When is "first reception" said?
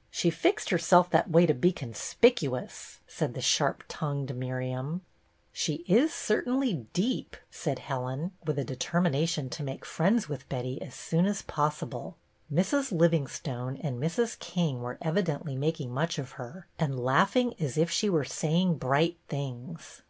5.52-5.70